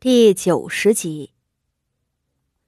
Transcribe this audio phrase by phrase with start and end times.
[0.00, 1.32] 第九十集。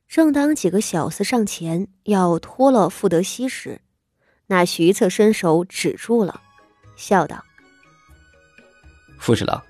[0.08, 3.82] 正当几个小厮上前要拖了傅德熙时，
[4.48, 6.40] 那徐策伸手止住了，
[6.96, 7.44] 笑道
[9.16, 9.62] ：“傅侍郎，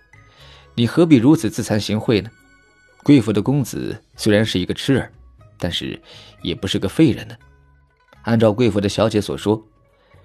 [0.75, 2.31] 你何必如此自惭形秽呢？
[3.03, 5.13] 贵府的公子虽然是一个痴儿，
[5.59, 6.01] 但是
[6.41, 7.37] 也不是个废人呢。
[8.23, 9.63] 按照贵府的小姐所说，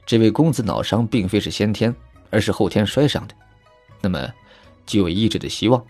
[0.06, 1.94] 这位公子脑伤并非是先天，
[2.30, 3.36] 而是后天摔伤的，
[4.00, 4.26] 那么
[4.86, 5.86] 就有医治的希望。”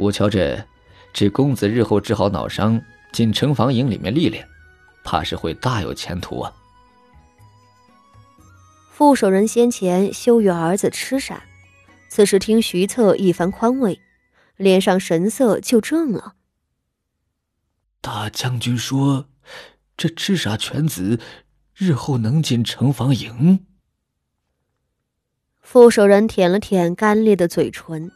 [0.00, 0.66] 我瞧着，
[1.12, 2.80] 这公子日后治好脑伤，
[3.12, 4.48] 进城防营里面历练，
[5.04, 6.50] 怕是会大有前途啊。
[8.90, 11.44] 副手人先前羞于儿子痴傻，
[12.08, 14.00] 此时听徐策一番宽慰，
[14.56, 16.36] 脸上神色就正了。
[18.00, 19.26] 大将军说，
[19.98, 21.20] 这痴傻犬子
[21.74, 23.66] 日后能进城防营？
[25.60, 28.10] 副手人舔了舔干裂的嘴唇。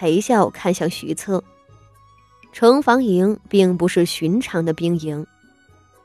[0.00, 1.44] 陪笑看向徐策，
[2.54, 5.26] 城防营并不是寻常的兵营，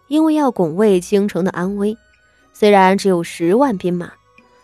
[0.10, 1.96] 因为要拱卫京城的安危，
[2.52, 4.12] 虽然只有十万兵马，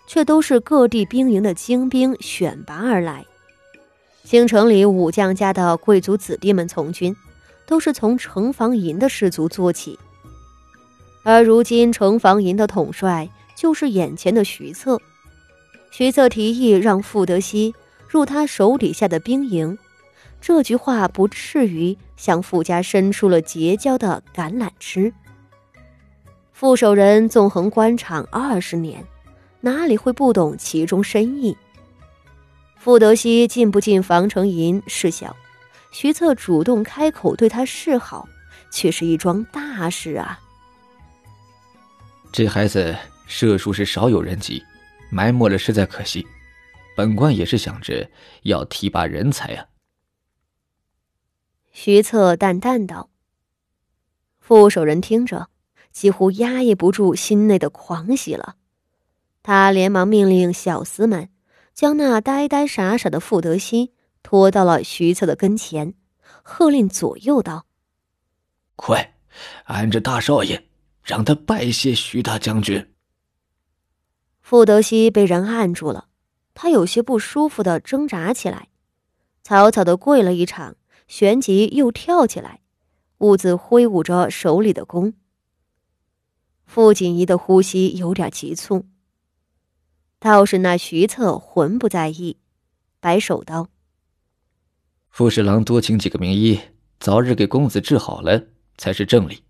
[0.05, 3.25] 却都是各地兵营的精兵选拔而来。
[4.25, 7.16] 京城里武将家的贵族子弟们从军，
[7.66, 9.98] 都是从城防营的士卒做起，
[11.23, 15.00] 而如今城防营的统帅就是眼前的徐策。
[15.89, 17.73] 徐策提议让傅德熙。
[18.12, 19.78] 入他手底下的兵营，
[20.42, 25.14] 这句话不至于向傅家伸出了结交的橄榄枝。
[26.52, 29.02] 傅守仁纵横官场二十年，
[29.62, 31.56] 哪里会不懂其中深意？
[32.78, 35.34] 傅德熙进不进防城营事小，
[35.94, 38.28] 徐策主动开口对他示好，
[38.70, 40.38] 却是一桩大事啊！
[42.30, 42.94] 这孩子
[43.26, 44.62] 射术是少有人及，
[45.09, 46.28] 埋没了实在可惜。
[47.02, 48.11] 本官也是想着
[48.44, 49.66] 要提拔人才啊。
[51.71, 53.09] 徐策淡淡道。
[54.39, 55.49] 副手人听着，
[55.91, 58.58] 几乎压抑不住心内的狂喜了。
[59.42, 61.30] 他连忙命令小厮们
[61.73, 65.95] 将那呆呆傻傻的傅德熙拖到了徐策的跟前，
[66.43, 67.65] 喝令左右道
[68.77, 69.15] ：“快，
[69.64, 70.67] 按着大少爷，
[71.03, 72.93] 让他拜谢徐大将军。”
[74.43, 76.09] 傅德熙被人按住了。
[76.61, 78.67] 他有些不舒服的挣扎起来，
[79.42, 80.76] 草草的跪了一场，
[81.08, 82.60] 旋即又跳起来，
[83.17, 85.16] 兀自挥舞着手里的弓。
[86.64, 88.86] 傅锦仪的呼吸有点急促，
[90.20, 92.38] 倒是那徐策浑不在意，
[93.00, 93.70] 摆手道
[95.10, 96.60] ：“傅侍郎多请几个名医，
[97.00, 98.45] 早日给公子治好了，
[98.77, 99.44] 才是正理。”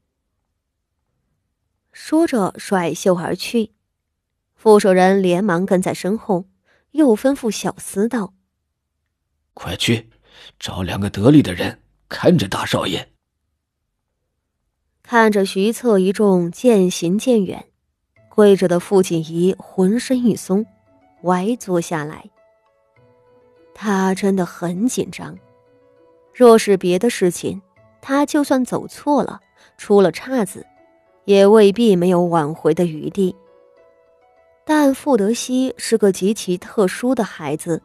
[1.92, 3.74] 说着甩袖而去，
[4.56, 6.46] 傅守仁连忙跟在身后。
[6.92, 8.34] 又吩咐小厮道
[9.54, 10.10] ：“快去
[10.60, 13.10] 找两个得力的人看着大少爷。”
[15.04, 17.68] 看着徐策一众渐行渐远，
[18.30, 20.66] 跪着的傅锦仪浑身一松，
[21.24, 22.30] 歪坐下来。
[23.74, 25.38] 他真的很紧张。
[26.34, 27.62] 若是别的事情，
[28.02, 29.42] 他就算走错了，
[29.78, 30.66] 出了岔子，
[31.26, 33.36] 也未必没有挽回的余地。
[34.74, 37.84] 但傅德熙是个极其特殊的孩子，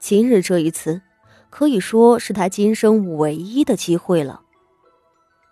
[0.00, 1.00] 今日这一次，
[1.48, 4.40] 可以说是他今生唯一的机会了。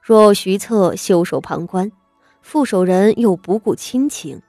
[0.03, 1.93] 若徐策袖手旁观，
[2.43, 4.43] 傅守仁又不顾亲情，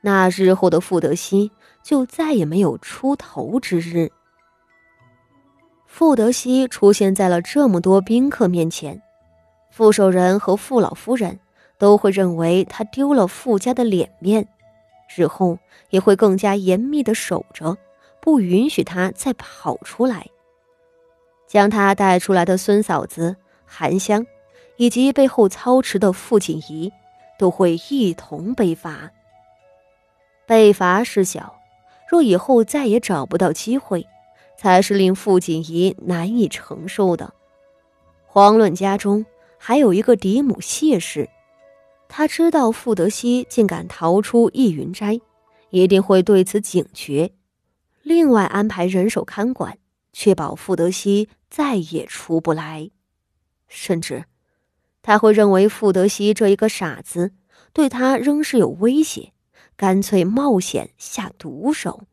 [0.00, 1.52] 那日后的傅德熙
[1.84, 4.10] 就再也没有出头之日。
[5.86, 9.00] 傅德熙出现在了这么多宾客面前，
[9.70, 11.38] 傅守仁和傅老夫人
[11.78, 14.48] 都会认为他丢了傅家的脸面。
[15.14, 15.58] 日后
[15.90, 17.76] 也会更加严密的守着，
[18.20, 20.26] 不允许他再跑出来。
[21.46, 24.26] 将他带出来的孙嫂子韩香，
[24.76, 26.92] 以及背后操持的傅锦仪，
[27.38, 29.10] 都会一同被罚。
[30.46, 31.60] 被罚事小，
[32.08, 34.06] 若以后再也找不到机会，
[34.58, 37.32] 才是令傅锦仪难以承受的。
[38.32, 39.24] 遑论家中
[39.58, 41.28] 还有一个嫡母谢氏。
[42.16, 45.20] 他知道傅德熙竟敢逃出逸云斋，
[45.70, 47.32] 一定会对此警觉，
[48.04, 49.78] 另外安排人手看管，
[50.12, 52.92] 确保傅德熙再也出不来。
[53.66, 54.26] 甚至，
[55.02, 57.32] 他会认为傅德熙这一个傻子
[57.72, 59.32] 对他仍是有威胁，
[59.74, 62.04] 干脆冒险下毒手。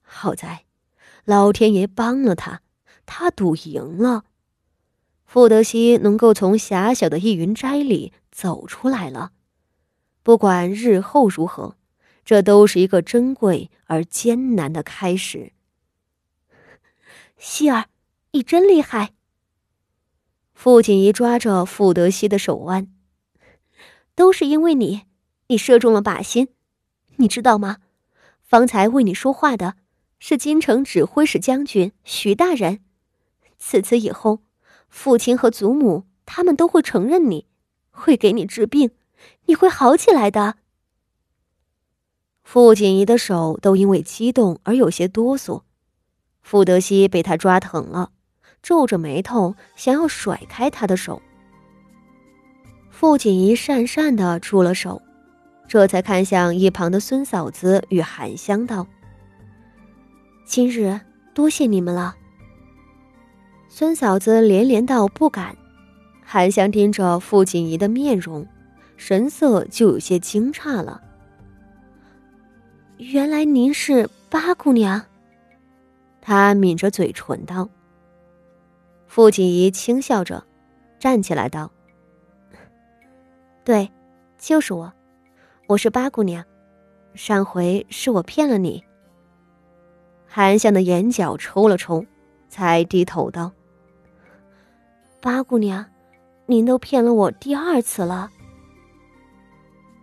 [0.00, 0.64] 好在，
[1.26, 2.62] 老天爷帮了他，
[3.04, 4.24] 他赌赢了。
[5.26, 9.32] 傅德熙能够从狭小的逸云斋里走出来了，
[10.22, 11.76] 不管日后如何，
[12.24, 15.50] 这都是一个珍贵而艰难的开始。
[17.36, 17.86] 希儿，
[18.30, 19.12] 你真厉害！
[20.54, 22.86] 傅锦仪抓着傅德熙的手腕，
[24.14, 25.02] 都是因为你，
[25.48, 26.46] 你射中了靶心，
[27.16, 27.78] 你知道吗？
[28.44, 29.74] 方才为你说话的
[30.20, 32.84] 是京城指挥使将军徐大人，
[33.58, 34.44] 此次以后，
[34.88, 37.48] 父亲和祖母他们都会承认你，
[37.98, 38.90] 会给你治病，
[39.46, 40.56] 你会好起来的。
[42.42, 45.62] 傅锦仪的手都因为激动而有些哆嗦，
[46.40, 48.12] 傅德熙被他抓疼了。
[48.62, 51.22] 皱着眉头，想要甩开他的手。
[52.90, 55.00] 傅锦仪讪讪的出了手，
[55.68, 58.86] 这才看向一旁的孙嫂子与韩香道
[60.44, 61.00] ：“今日
[61.34, 62.16] 多谢你们了。”
[63.68, 65.56] 孙嫂子连连道：“不敢。”
[66.30, 68.46] 韩香盯着傅锦仪的面容，
[68.98, 71.00] 神色就有些惊诧了。
[72.98, 75.02] 原来您是八姑娘。
[76.20, 77.66] 她抿着嘴唇道。
[79.06, 80.44] 傅锦仪轻笑着，
[80.98, 81.72] 站起来道
[83.64, 83.90] ：“对，
[84.36, 84.92] 就是我，
[85.66, 86.44] 我是八姑娘。
[87.14, 88.84] 上回是我骗了你。”
[90.28, 92.04] 韩香的眼角抽了抽，
[92.50, 93.50] 才低头道
[95.22, 95.86] ：“八姑娘，
[96.48, 98.30] 您都骗了我第二次了。”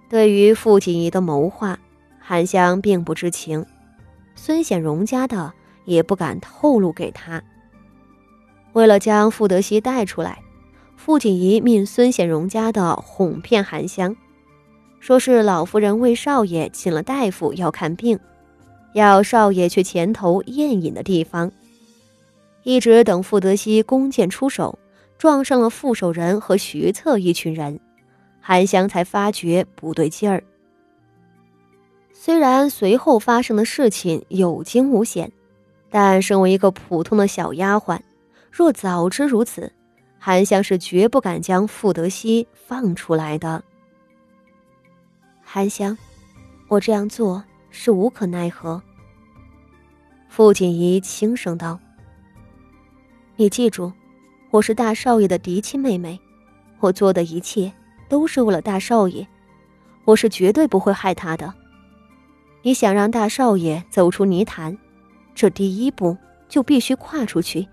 [0.07, 1.79] 对于傅锦仪的谋划，
[2.19, 3.65] 韩香并不知情，
[4.35, 5.51] 孙显荣家的
[5.85, 7.41] 也不敢透露给他。
[8.73, 10.39] 为了将傅德熙带出来，
[10.95, 14.15] 傅锦仪命孙显荣家的哄骗韩香，
[14.99, 18.19] 说是老夫人为少爷请了大夫要看病，
[18.93, 21.51] 要少爷去前头宴饮的地方。
[22.63, 24.77] 一直等傅德熙弓箭出手，
[25.17, 27.79] 撞上了傅守仁和徐策一群人，
[28.41, 30.43] 韩香才发觉不对劲儿。
[32.11, 35.31] 虽然随后发生的事情有惊无险，
[35.89, 37.99] 但身为一个普通的小丫鬟。
[38.51, 39.71] 若早知如此，
[40.17, 43.63] 韩香是绝不敢将傅德熙放出来的。
[45.43, 45.97] 韩香，
[46.67, 48.81] 我这样做是无可奈何。
[50.29, 51.79] 傅锦仪轻声道
[53.37, 53.91] ：“你记住，
[54.51, 56.19] 我是大少爷的嫡亲妹妹，
[56.79, 57.71] 我做的一切
[58.07, 59.25] 都是为了大少爷，
[60.05, 61.53] 我是绝对不会害他的。
[62.61, 64.77] 你想让大少爷走出泥潭，
[65.33, 66.15] 这第一步
[66.47, 67.67] 就必须跨出去。”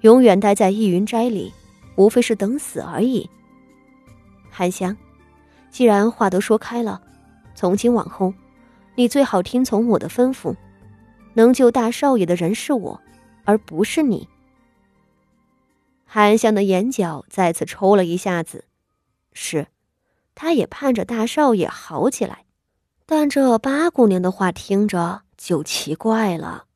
[0.00, 1.52] 永远待在逸云斋里，
[1.94, 3.28] 无非是等死而已。
[4.50, 4.96] 韩香，
[5.70, 7.00] 既然话都说开了，
[7.54, 8.34] 从今往后，
[8.96, 10.56] 你最好听从我的吩咐。
[11.34, 13.00] 能救大少爷的人是我，
[13.44, 14.26] 而不是你。
[16.14, 18.66] 韩香的眼角再次抽了一下子，
[19.32, 19.68] 是，
[20.34, 22.44] 他也盼着大少爷好起来，
[23.06, 26.66] 但这八姑娘的话听着就奇怪了。